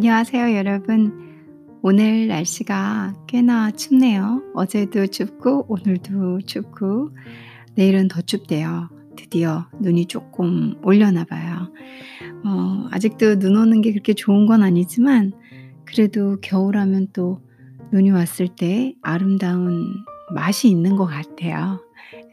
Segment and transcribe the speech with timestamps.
[0.00, 1.12] 안녕하세요, 여러분.
[1.82, 4.40] 오늘 날씨가 꽤나 춥네요.
[4.54, 7.10] 어제도 춥고, 오늘도 춥고,
[7.74, 8.88] 내일은 더 춥대요.
[9.14, 11.70] 드디어 눈이 조금 올려나 봐요.
[12.46, 15.32] 어, 아직도 눈 오는 게 그렇게 좋은 건 아니지만,
[15.84, 17.42] 그래도 겨울하면 또
[17.92, 19.84] 눈이 왔을 때 아름다운
[20.34, 21.78] 맛이 있는 것 같아요.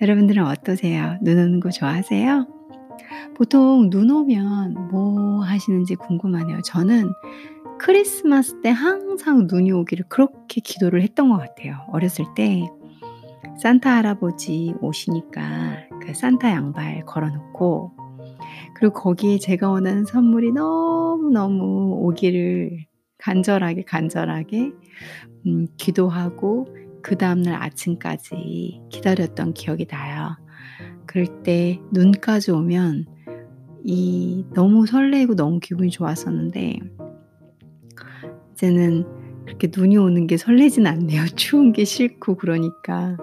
[0.02, 1.18] 여러분들은 어떠세요?
[1.22, 2.48] 눈 오는 거 좋아하세요?
[3.36, 6.62] 보통 눈 오면 뭐 하시는지 궁금하네요.
[6.64, 7.12] 저는
[7.80, 11.78] 크리스마스 때 항상 눈이 오기를 그렇게 기도를 했던 것 같아요.
[11.90, 12.68] 어렸을 때
[13.62, 17.92] 산타 할아버지 오시니까 그 산타 양발 걸어놓고
[18.76, 22.86] 그리고 거기에 제가 원하는 선물이 너무너무 오기를
[23.18, 24.72] 간절하게 간절하게
[25.48, 26.68] 음, 기도하고
[27.02, 30.38] 그 다음날 아침까지 기다렸던 기억이 나요.
[31.06, 33.06] 그럴 때 눈까지 오면
[33.84, 36.80] 이 너무 설레고 너무 기분이 좋았었는데
[38.58, 39.06] 이제는
[39.46, 41.26] 그렇게 눈이 오는 게 설레진 않네요.
[41.38, 43.16] 추운 게 싫고 그러니까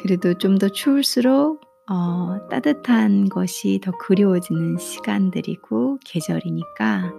[0.00, 7.12] 그래도 좀 더 추울수록 어, 따뜻한 것이 더 그리워지는 시간들이고 계절이니까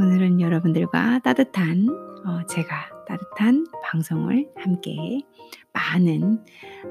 [0.00, 1.88] 오늘은 여러분들과 따뜻한
[2.24, 2.74] 어, 제가
[3.06, 5.20] 따뜻한 방송을 함께
[5.74, 6.40] 많은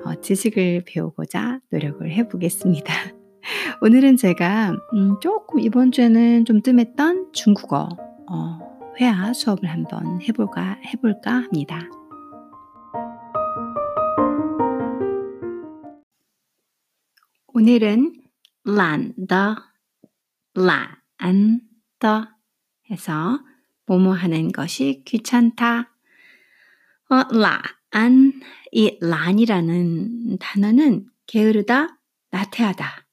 [0.05, 2.93] 어, 지식을 배우고자 노력을 해보겠습니다.
[3.81, 7.89] 오늘은 제가 음, 조금 이번 주에는 좀 뜸했던 중국어
[8.29, 11.87] 어, 회화 수업을 한번 해볼까, 해볼까 합니다.
[17.47, 18.13] 오늘은
[18.63, 19.55] 란더,
[20.53, 22.27] 란더
[22.89, 23.39] 해서
[23.85, 25.93] 뭐뭐 하는 것이 귀찮다.
[27.09, 27.23] 어,
[27.91, 28.33] 란,
[28.71, 33.07] 이 란이라는 단어는 게으르다, 나태하다.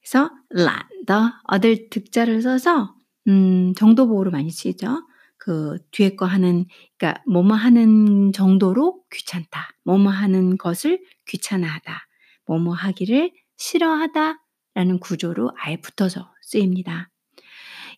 [0.00, 2.94] 그래서 란더, 얻을 득자를 써서
[3.28, 5.06] 음, 정도 보호로 많이 쓰이죠.
[5.38, 6.66] 그 뒤에 거 하는
[6.98, 9.70] 그러니까 뭐뭐 하는 정도로 귀찮다.
[9.84, 12.06] 뭐뭐 하는 것을 귀찮아하다.
[12.46, 17.10] 뭐뭐 하기를 싫어하다라는 구조로 아예 붙어서 쓰입니다.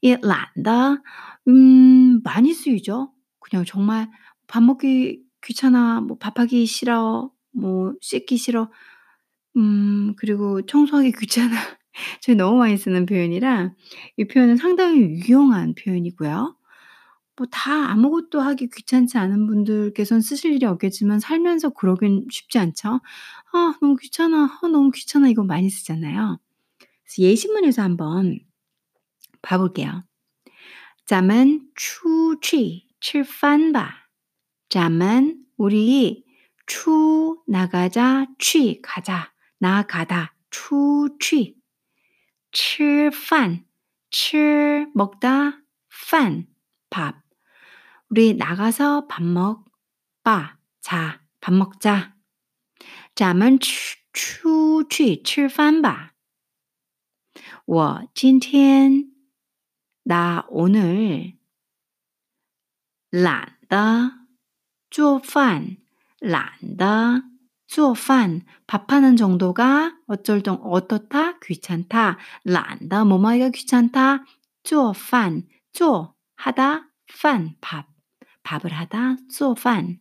[0.03, 1.03] 이 란다
[1.49, 3.12] 음, 많이 쓰이죠.
[3.41, 4.09] 그냥 정말
[4.47, 8.71] 밥 먹기 귀찮아, 뭐 밥하기 싫어, 뭐 씻기 싫어,
[9.56, 11.56] 음, 그리고 청소하기 귀찮아.
[12.22, 13.74] 저희 너무 많이 쓰는 표현이라
[14.18, 16.56] 이 표현은 상당히 유용한 표현이고요.
[17.40, 23.00] 뭐 다 아무것도 하기 귀찮지 않은 분들께서는 쓰실 일이 없겠지만 살면서 그러긴 쉽지 않죠.
[23.54, 24.60] 아, 너무 귀찮아.
[24.62, 25.30] 아, 너무 귀찮아.
[25.30, 26.38] 이거 많이 쓰잖아요.
[26.78, 28.40] 그래서 예시문에서 한번
[29.42, 30.04] 봐볼게요.
[31.06, 34.10] 咱们出去吃饭吧.
[34.70, 36.24] 咱们 우리
[36.68, 41.56] 추 나가자, 취 가자, 나가다, 추취
[42.54, 43.66] 吃饭,
[44.12, 46.48] 吃 먹다, 饭
[46.90, 47.24] 밥.
[48.10, 49.66] 우리 나가서 밥 먹,
[50.24, 52.16] 바, 자, 밥 먹자.
[53.16, 56.14] 咱们出去吃饭吧.
[57.66, 59.12] 我今天
[60.04, 61.38] 나 오늘
[63.12, 64.26] 懒得
[64.90, 65.78] 做饭,
[66.20, 67.24] 懒得
[67.68, 74.26] 做饭 밥하는 정도가 어쩔 정 어떻다 귀찮다 懒的 뭐뭐하기가 귀찮다
[74.64, 75.44] 做饭
[75.74, 77.88] 做 하다 饭밥
[78.44, 80.00] 밥을 하다 做饭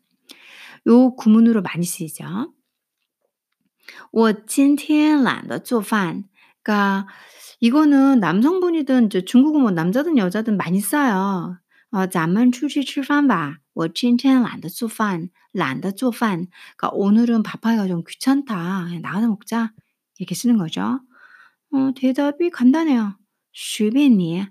[0.87, 2.53] 요 구문으로 많이 쓰이죠.
[4.13, 6.25] 我今天懒得做饭
[6.63, 7.07] 그러니까
[7.61, 11.59] 이거는 남성분이든 중국어 뭐 남자든 여자든 많이 써요.
[11.91, 15.31] 어, 咱们出去吃饭吧.我今天懒得做饭.
[15.53, 16.49] 懒得做饭.
[16.77, 18.89] 그러니까 오늘은 밥하기가 좀 귀찮다.
[19.01, 19.73] 나가서 먹자.
[20.19, 21.01] 이렇게 쓰는 거죠.
[21.73, 23.19] 어, 대답이 간단해요.
[23.53, 24.47] 随便你,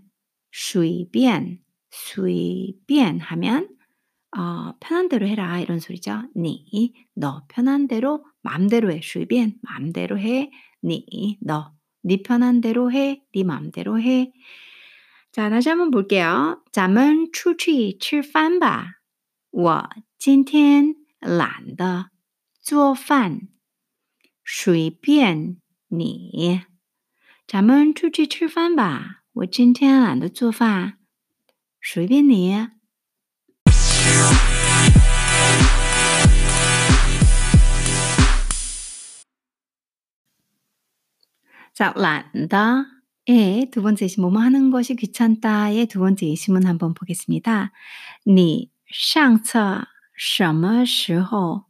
[0.52, 1.60] 随便,
[1.92, 3.70] 随便 하면
[4.36, 6.24] 어, 편한 대로 해라 이런 소리죠.
[6.36, 9.00] 니, 너 편한 대로 마음대로 해.
[9.02, 10.52] 随便 마음대로 해.
[10.84, 11.74] 니, 너.
[12.04, 13.22] 네 편한 대로 해.
[13.34, 14.32] 네 마음대로 해.
[15.32, 16.64] 자, 다시 한번 볼게요.
[16.72, 19.02] 咱们出去吃饭吧.
[19.52, 22.10] 我今天懒得
[22.62, 23.48] 做饭.
[24.46, 25.58] 随便
[25.90, 26.62] 你.
[27.48, 30.98] 咱们出去吃饭吧.我今天懒得做饭.
[31.82, 32.68] 随便你.
[41.74, 42.86] 자, 懒的
[43.30, 47.72] 예, 두 번째 예시 뭐뭐 하는 것이 귀찮다의 두 번째 예시문 한번 보겠습니다.
[48.26, 51.66] 你上厕什么时候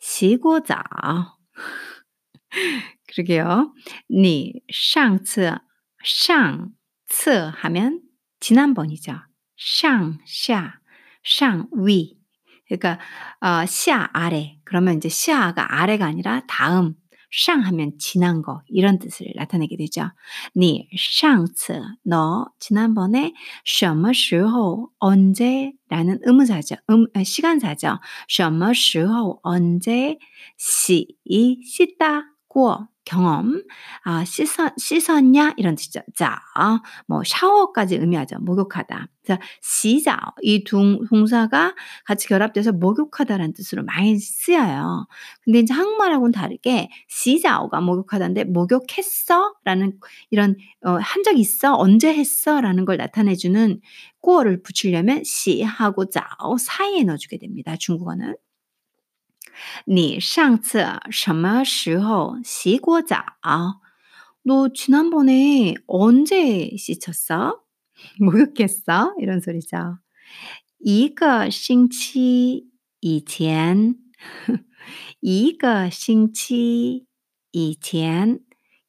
[0.00, 1.38] 洗过澡?
[3.16, 3.72] 그러게요.
[4.08, 5.60] 你上厕
[6.02, 6.72] 上
[7.08, 8.00] 厕 하면
[8.40, 9.14] 지난번이죠.
[9.56, 10.80] 상, 샤,
[11.24, 12.18] 상, 위.
[12.66, 12.98] 그러니까
[13.40, 14.58] 어, 샤 아래.
[14.64, 16.94] 그러면 이제 샤가 아래가 아니라 다음.
[17.34, 20.10] 상 하면 지난 거 이런 뜻을 나타내게 되죠.
[20.54, 23.32] 你上次너 지난번에
[23.64, 26.76] 什么时候 언제라는 의문사죠.
[26.90, 28.00] 음, 시간사죠.
[28.28, 30.18] 什么时候 언제
[30.58, 32.24] 시 씻다
[32.57, 33.63] 过 경험,
[34.03, 35.53] 아, 씻었, 씻었냐?
[35.55, 36.01] 이런 뜻이죠.
[36.13, 36.41] 자,
[37.07, 38.37] 뭐, 샤워까지 의미하죠.
[38.41, 39.07] 목욕하다.
[39.25, 41.73] 자, 시자, 이 동, 동사가
[42.05, 45.07] 같이 결합돼서 목욕하다라는 뜻으로 많이 쓰여요.
[45.41, 49.53] 근데 이제 한국말하고는 다르게 시자오가 목욕하다인데 목욕했어?
[49.63, 49.93] 라는
[50.29, 50.55] 이런,
[50.85, 51.75] 어, 한 적 있어?
[51.75, 52.59] 언제 했어?
[52.59, 53.79] 라는 걸 나타내주는
[54.19, 57.75] 꾸어를 붙이려면 시하고 자오 사이에 넣어주게 됩니다.
[57.77, 58.35] 중국어는.
[59.86, 63.24] 你上次什么时候洗过澡？
[64.44, 67.60] 너 지난번에 언제 씻었어?
[68.18, 69.14] 목욕했어?
[69.20, 69.98] 이런 소리죠.
[70.78, 72.68] 一个星期
[72.98, 73.96] 以前
[75.20, 77.06] 一个星期
[77.52, 78.40] 以前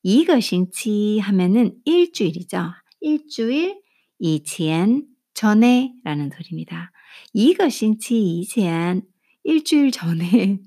[0.01, 2.73] 一个星期 하면은 일주일이죠.
[2.99, 3.79] 일주일
[4.17, 5.03] 이前
[5.35, 6.91] 전에라는 소리입니다.
[7.31, 9.03] 一个星期以前
[9.47, 10.59] 일주일 전에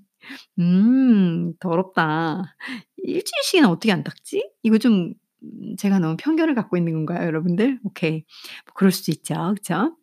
[0.59, 2.57] 음 더럽다.
[2.99, 4.51] 일주일씩이나 어떻게 안 닦지?
[4.63, 7.79] 이거 좀 음, 제가 너무 편견을 갖고 있는 건가요, 여러분들?
[7.85, 8.25] 오케이.
[8.67, 9.55] 뭐 그럴 수도 있죠.
[9.57, 9.97] 그쵸?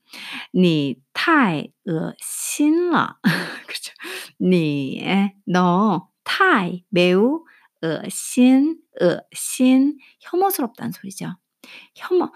[0.53, 3.17] 你太恶心了.
[3.67, 3.91] 그죠?
[4.39, 7.43] 你너太 매우
[7.81, 11.35] 恶心,恶心 혐오스럽다는 소리죠.
[11.95, 12.31] 혐오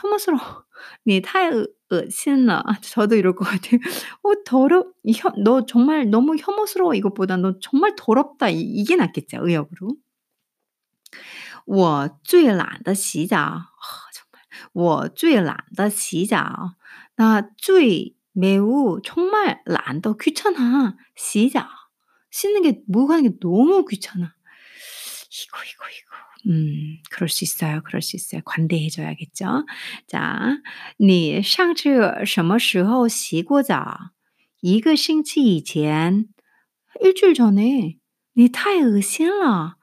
[0.00, 0.64] 혐오스러워.
[1.04, 1.68] 你太恶
[2.10, 2.62] 心了.
[2.82, 3.80] 저도 이럴 것 같아요.
[4.22, 4.84] 어 더러
[5.14, 9.96] 혀, 너 정말 너무 혐오스러워 이것보다 너 정말 더럽다 이, 이게 낫겠죠 의역으로.
[11.66, 13.36] 我最懒得洗澡.
[14.12, 16.76] 정말 我最懒得洗澡.
[17.16, 20.96] 나最 매우 정말 懒得 귀찮아.
[21.16, 21.66] 洗澡.
[22.30, 24.34] 씻는 게 목욕하는 게 너무 귀찮아.
[25.30, 26.16] 이거 이거 이거.
[26.46, 27.82] 음, 그럴 수 있어요.
[27.84, 28.40] 그럴 수 있어요.
[28.44, 29.66] 관대해 줘야겠죠.
[30.06, 30.58] 자,
[30.98, 34.12] 你上次什么时候洗过澡?
[34.60, 36.28] 一个星期以前.
[37.02, 37.98] 일주일 전에.
[38.34, 39.76] 你太恶心了.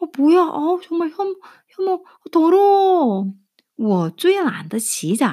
[0.00, 0.42] 어, 뭐야?
[0.42, 1.34] 어, 정말 혐,
[1.68, 3.34] 혐오, 더러워.
[3.76, 5.30] 我最懒得洗澡.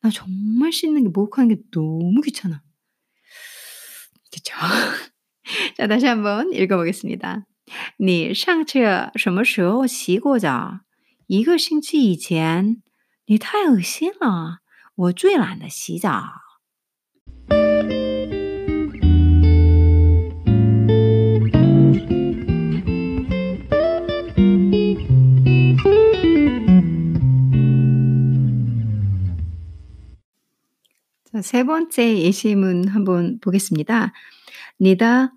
[0.00, 2.62] 나 정말 씻는 게, 목욕하는 게 너무 귀찮아.
[4.32, 4.54] 그쵸?
[5.76, 7.46] 자, 다시 한번 읽어보겠습니다.
[7.98, 10.80] 你上次什么时候洗过澡？
[11.26, 12.82] 一个星期以前。
[13.28, 14.60] 你太恶心了，
[14.94, 16.42] 我最懒得洗澡。
[31.32, 34.12] 자세번째예시문한번보겠습니다
[34.78, 35.32] 你的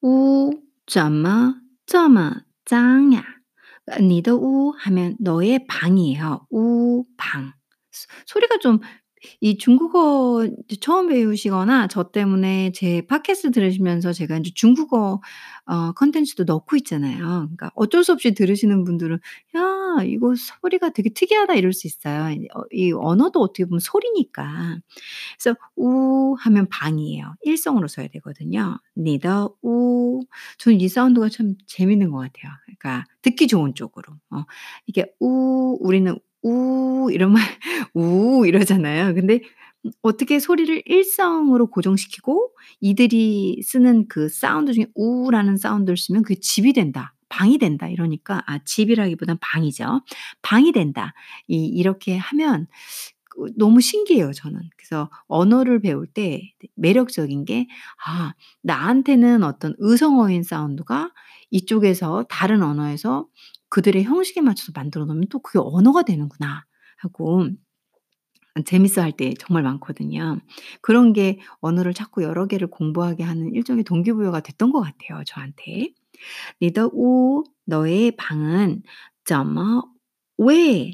[0.00, 1.60] 屋怎么
[1.92, 3.24] 这么脏呀？
[4.00, 6.46] 你的屋 하면 너의 방이에요.
[6.50, 7.52] 우 방.
[8.26, 8.80] 소리가 좀
[9.41, 10.47] 이 중국어
[10.81, 15.21] 처음 배우시거나 저 때문에 제 팟캐스트 들으시면서 제가 인제 중국어
[15.65, 17.17] 어 콘텐츠도 넣고 있잖아요.
[17.19, 19.19] 그러니까 어쩔 수 없이 들으시는 분들은
[19.55, 22.33] "야 이거 소리가 되게 특이하다." 이럴 수 있어요.
[22.55, 24.79] 어, 이 언어도 어떻게 보면 소리니까.
[25.41, 27.35] 그래서 "우" 하면 방이에요.
[27.43, 28.79] 일성으로 써야 되거든요.
[28.97, 30.21] "你的 우."
[30.59, 32.51] 저는 이 사운드가 참 재밌는 것 같아요.
[32.65, 34.13] 그러니까 듣기 좋은 쪽으로.
[34.31, 34.45] 어
[34.87, 37.41] 이게 "우" 우리는 우 이런 말
[37.95, 39.13] 우 이러잖아요.
[39.15, 39.41] 근데
[40.01, 47.13] 어떻게 소리를 일성으로 고정시키고 이들이 쓰는 그 사운드 중에 우라는 사운드를 쓰면 그게 집이 된다.
[47.29, 50.01] 방이 된다 이러니까 아 집이라기보단 방이죠.
[50.43, 51.13] 방이 된다.
[51.47, 52.67] 이 이렇게 하면
[53.29, 54.59] 그 너무 신기해요 저는.
[54.77, 57.67] 그래서 언어를 배울 때 매력적인 게
[58.05, 61.11] 아 나한테는 어떤 의성어인 사운드가
[61.51, 63.27] 이쪽에서 다른 언어에서
[63.73, 66.63] 그들의 형식에 맞춰서 만들어 놓으면 또 그게 언어가 되는구나
[66.97, 67.47] 하고
[68.65, 70.39] 재밌어 할 때 정말 많거든요.
[70.81, 75.89] 그런 게 언어를 자꾸 여러 개를 공부하게 하는 일종의 동기부여가 됐던 것 같아요, 저한테.
[76.61, 78.83] 네더 우, 너의 방은,
[79.25, 79.83] 점어,
[80.37, 80.91] 왜,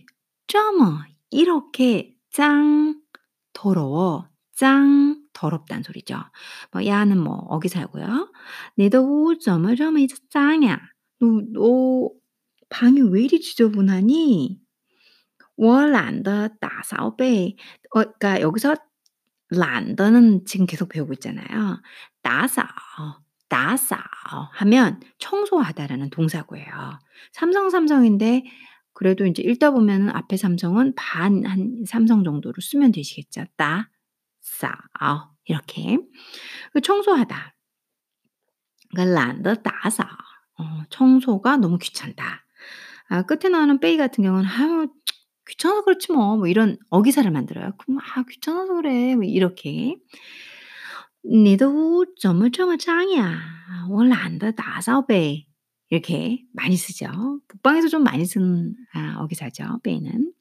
[0.48, 1.00] 점어,
[1.32, 3.02] 이렇게, 짱,
[3.54, 6.18] 더러워, 짱, 더럽단 소리죠.
[6.72, 8.32] 뭐, 야는 뭐, 어기 살고요.
[8.78, 10.80] 네더 우, 점어, 점어, 이제 짱이야.
[11.22, 12.10] 너, 너,
[12.69, 14.61] 방이 왜 이리 지저분하니?
[15.57, 17.57] 我懒得打扫被
[17.95, 18.75] 어 그러니까 여기서
[19.51, 21.81] 懒得는 지금 계속 배우고 있잖아요.
[22.23, 22.65] 打扫,
[23.49, 23.97] 打扫
[24.55, 26.65] 하면 청소하다라는 동사고요.
[27.33, 28.45] 삼성 삼성인데
[28.95, 33.45] 그래도 이제 읽다 보면은 앞에 삼성은 반 한 삼성 정도로 쓰면 되시겠죠.
[33.57, 33.91] 따,
[34.41, 34.73] 싸,
[35.45, 35.99] 이렇게.
[36.73, 37.55] 그 청소하다.
[38.91, 40.05] 그러니까 란더 따사.
[40.59, 42.47] 어, 청소가 너무 귀찮다.
[43.09, 44.89] 아, 끝에 나오는 빼이 같은 경우는 아유
[45.47, 47.73] 귀찮아서 그렇지 뭐, 뭐 이런 어기사를 만들어요.
[47.79, 49.97] 그럼 아 귀찮아서 그래 뭐 이렇게.
[51.27, 53.41] 你的屋怎么这么脏呀？
[53.91, 55.47] 我懒得打扫呗.
[55.89, 57.07] 이렇게 많이 쓰죠.
[57.49, 59.81] 북방에서 좀 많이 쓰는 아, 어기사죠.
[59.83, 60.33] 빼는.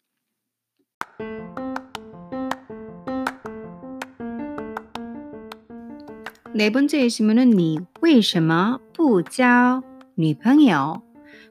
[6.55, 9.81] 네 번째 예시문은 你为什么不交
[10.15, 11.01] 女朋友?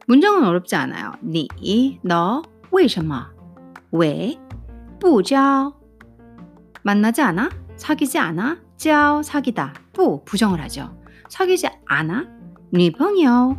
[0.07, 1.13] 문장은 어렵지 않아요.
[1.23, 1.49] 你,
[2.03, 3.27] 너, 为什么?
[3.91, 4.39] 왜?
[4.99, 5.73] 不交
[6.83, 7.51] 만나지 않아?
[7.77, 8.59] 사귀지 않아?
[8.77, 9.75] 交 사귀다.
[9.93, 10.97] 不 부정을 하죠.
[11.29, 12.27] 사귀지 않아?
[12.73, 13.57] 女朋友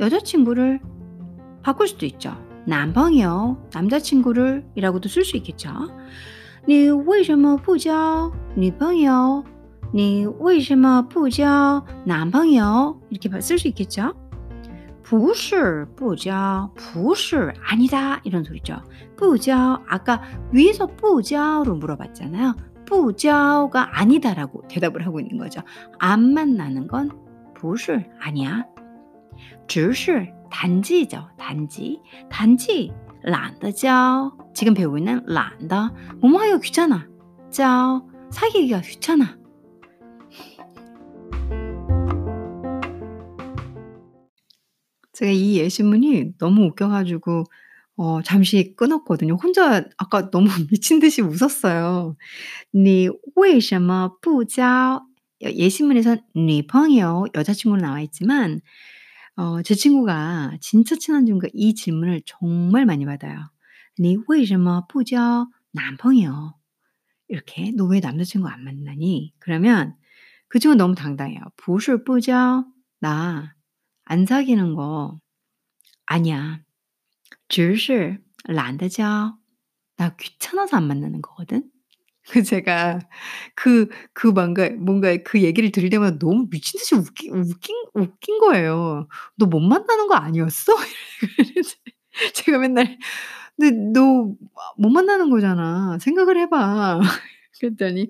[0.00, 0.80] 여자친구를
[1.62, 2.36] 바꿀 수도 있죠.
[2.66, 5.70] 남朋友 남자친구를 이라고도 쓸 수 있겠죠.
[6.66, 9.44] 你为什么不交女朋友?
[9.92, 13.00] 你为什么不交男朋友?
[13.10, 14.14] 이렇게 쓸 수 있겠죠.
[15.08, 18.82] 不是不交不是 아니다 이런 소리죠.
[19.16, 20.22] 不交 아까
[20.52, 22.54] 위에서 不交로 물어봤잖아요.
[22.86, 25.60] 不交가 아니다라고 대답을 하고 있는 거죠.
[25.98, 27.10] 안 만나는 건
[27.54, 28.64] 不是 아니야.
[29.66, 31.28] 只是 단지죠.
[31.36, 32.00] 단지.
[32.30, 37.06] 단지 懒得交 지금 배우고 있는 懒得 뭐뭐 하기가 귀찮아.
[37.50, 39.36] 交 사귀기가 귀찮아.
[45.18, 47.44] 제가 이 예시문이 너무 웃겨가지고
[47.96, 49.34] 어, 잠시 끊었거든요.
[49.42, 52.16] 혼자 아까 너무 미친 듯이 웃었어요.
[52.74, 55.02] 你为什么不交
[55.42, 58.60] 예시문에선 女朋友 여자친구로 나와 있지만
[59.36, 63.38] 어, 제 친구가 진짜 친한 친구가 이 질문을 정말 많이 받아요.
[63.98, 66.54] 你为什么不交男朋友?
[67.28, 69.32] 이렇게 너 왜 남자친구 안 만나니?
[69.38, 69.94] 그러면
[70.48, 71.40] 그 친구 너무 당당해요.
[71.56, 72.64] 不是不交
[73.00, 73.54] 나
[74.09, 75.19] 안 사귀는 거
[76.07, 76.61] 아니야.
[77.49, 79.37] 只是 란다죠.
[79.97, 81.69] 나 귀찮아서 안 만나는 거거든.
[82.31, 82.99] 그 제가
[83.55, 89.07] 그 그 뭔가 뭔가 그 얘기를 들을 때마다 너무 미친 듯이 웃기, 웃긴 웃긴 거예요.
[89.37, 90.73] 너 못 만나는 거 아니었어?
[92.33, 92.97] 제가 맨날
[93.57, 94.35] 근데 너
[94.77, 95.97] 못 만나는 거잖아.
[96.01, 96.99] 생각을 해봐.
[97.59, 98.09] 그랬더니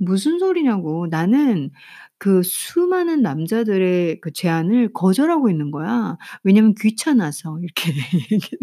[0.00, 1.06] 무슨 소리냐고.
[1.10, 1.70] 나는
[2.18, 6.16] 그 수많은 남자들의 그 제안을 거절하고 있는 거야.
[6.44, 7.92] 왜냐면 귀찮아서 이렇게
[8.32, 8.58] 얘기를.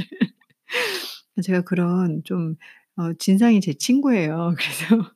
[1.43, 2.55] 제가 그런 좀
[2.95, 4.53] 어 진상이 제 친구예요.
[4.55, 5.13] 그래서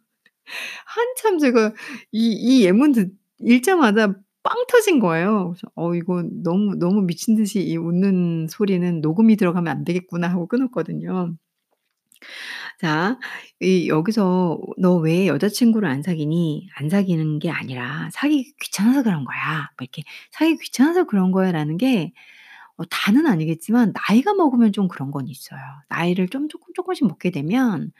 [0.85, 1.73] 한참 제가
[2.11, 4.13] 이 이 예문 듣 읽자마자
[4.43, 5.49] 빵 터진 거예요.
[5.53, 10.47] 그래서 '어 이거 너무 너무 미친 듯이 이 웃는 소리는 녹음이 들어가면 안 되겠구나.' 하고
[10.47, 11.35] 끊었거든요.
[12.79, 13.19] 자,
[13.59, 19.69] 이 여기서 "너 왜 여자친구를 안 사귀니?" 안 사귀는 게 아니라 "사귀기 귀찮아서 그런 거야."
[19.77, 22.13] 뭐 이렇게 "사귀기 귀찮아서 그런 거야."라는 게
[22.77, 25.59] 어 다는 아니겠지만 나이가 먹으면 좀 그런 건 있어요.
[25.89, 27.91] 나이를 좀 쪼끔 쪼끔씩 먹게 되면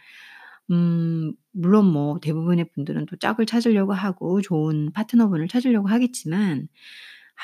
[0.71, 6.67] 음 물론 뭐 대부분의 분들은 또 짝을 찾으려고 하고 좋은 파트너분을 찾으려고 하겠지만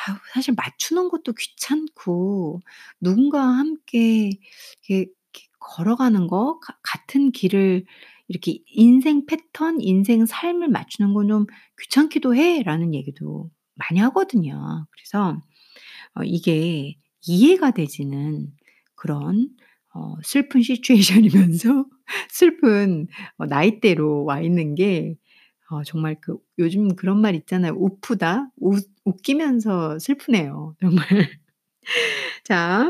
[0.08, 2.62] 아우 사실 맞추는 것도 귀찮고
[3.02, 4.32] 누군가와 함께
[4.90, 5.12] 이렇게
[5.63, 7.86] 걸어가는 거 가 같은 길을
[8.27, 11.46] 이렇게 인생 패턴, 인생 삶을 맞추는 건 좀
[11.82, 14.88] 귀찮기도 해."라는 얘기도 많이 하거든요.
[14.91, 15.39] 그래서
[16.15, 16.96] 어 이게
[17.27, 18.48] 이해가 되지는
[18.96, 19.50] 그런
[19.96, 21.86] 어 슬픈 시츄에이션이면서
[22.32, 25.15] 슬픈 어 나이대로 와 있는 게
[25.72, 27.74] 어 정말 그 요즘 그런 말 있잖아요.
[27.77, 28.51] 우프다.
[28.58, 30.75] 웃 웃기면서 슬프네요.
[30.82, 31.08] 정말.
[32.43, 32.89] 자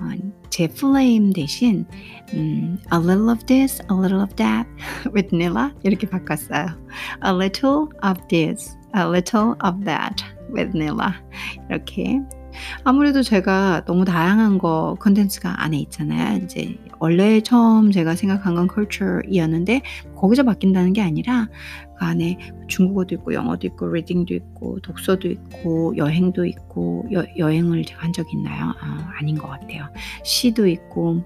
[0.00, 1.86] 어, 제 플레임 대신
[2.34, 4.68] 음, a little of this, a little of that
[5.14, 6.66] with Nila 이렇게 바꿨어요.
[7.24, 10.24] A little of this, a little of that
[10.54, 11.12] with Nila
[11.68, 12.20] 이렇게
[12.84, 16.38] 아무래도 제가 너무 다양한 거 컨텐츠가 안에 있잖아요.
[16.44, 19.82] 이제 원래 처음 제가 생각한 건 culture이었는데
[20.16, 21.48] 거기서 바뀐다는 게 아니라
[21.98, 22.38] 그 안에
[22.68, 28.36] 중국어도 있고 영어도 있고 reading도 있고 독서도 있고 여행도 있고 여, 여행을 제가 한 적이
[28.36, 28.74] 있나요?
[28.80, 29.88] 아, 아닌 것 같아요.
[30.22, 31.22] 시도 있고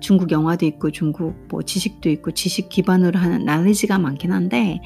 [0.00, 4.80] 중국 영화도 있고 중국 뭐 지식도 있고 지식 기반으로 하는 knowledge가 많긴 한데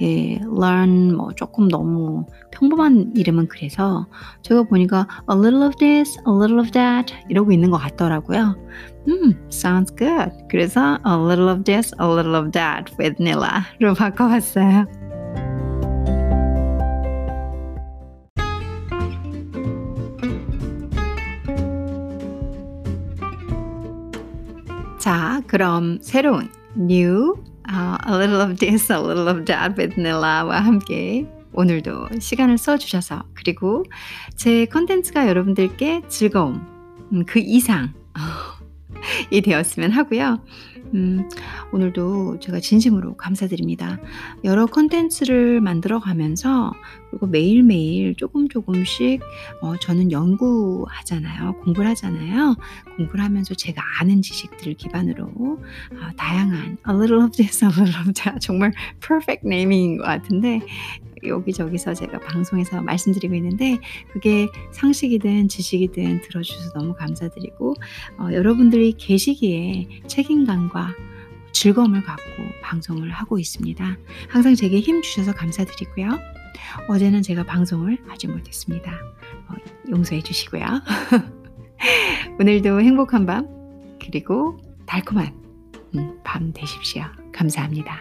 [0.00, 4.06] 예, learn 뭐 조금 너무 평범한 이름은 그래서
[4.42, 8.56] 제가 보니까 a little of this, a little of that 이러고 있는 것 같더라고요.
[9.08, 10.32] 음, sounds good.
[10.48, 15.03] 그래서 a little of this, a little of that with Nila로 바꿔봤어요.
[25.54, 27.36] 그럼 새로운 new
[27.70, 33.22] uh, a little of this, a little of that with Nila와 함께 오늘도 시간을 써주셔서
[33.34, 33.84] 그리고
[34.34, 36.56] 제 컨텐츠가 여러분들께 즐거움
[37.12, 37.94] 음, 그 이상
[39.30, 40.40] 이 되었으면 하고요.
[40.94, 41.28] 음,
[41.72, 43.98] 오늘도 제가 진심으로 감사드립니다.
[44.44, 46.72] 여러 컨텐츠를 만들어 가면서
[47.10, 49.20] 그리고 매일매일 조금 조금씩
[49.60, 51.58] 어, 저는 연구하잖아요.
[51.64, 52.54] 공부를 하잖아요.
[52.96, 58.12] 공부를 하면서 제가 아는 지식들을 기반으로 어, 다양한 a little of this, a little of
[58.14, 60.60] that 정말 perfect naming인 것 같은데
[61.26, 63.78] 여기저기서 제가 방송에서 말씀드리고 있는데
[64.12, 67.74] 그게 상식이든 지식이든 들어주셔서 너무 감사드리고
[68.18, 70.94] 어, 여러분들이 계시기에 책임감과
[71.52, 72.22] 즐거움을 갖고
[72.62, 73.96] 방송을 하고 있습니다.
[74.28, 76.18] 항상 제게 힘 주셔서 감사드리고요.
[76.88, 78.92] 어제는 제가 방송을 하지 못했습니다.
[79.48, 79.54] 어,
[79.88, 80.64] 용서해 주시고요.
[82.40, 83.46] 오늘도 행복한 밤
[84.00, 85.32] 그리고 달콤한
[85.94, 87.04] 음, 밤 되십시오.
[87.32, 88.00] 감사합니다.